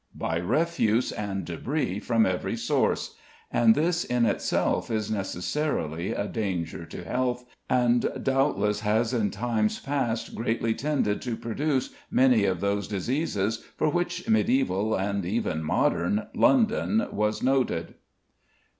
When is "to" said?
6.87-7.03, 11.21-11.37